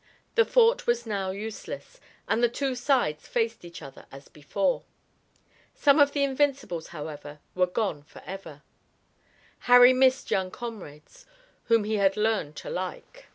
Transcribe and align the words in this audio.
The 0.33 0.45
fort 0.45 0.87
was 0.87 1.05
now 1.05 1.29
useless, 1.29 2.01
and 2.27 2.41
the 2.41 2.49
two 2.49 2.73
sides 2.73 3.27
faced 3.27 3.63
each 3.63 3.83
other 3.83 4.07
as 4.11 4.29
before. 4.29 4.81
Some 5.75 5.99
of 5.99 6.13
the 6.13 6.23
Invincibles, 6.23 6.87
however, 6.87 7.37
were 7.53 7.67
gone 7.67 8.01
forever. 8.01 8.63
Harry 9.69 9.93
missed 9.93 10.31
young 10.31 10.49
comrades 10.49 11.27
whom 11.65 11.83
he 11.83 11.97
had 11.97 12.17
learned 12.17 12.55
to 12.55 12.69
like. 12.71 13.27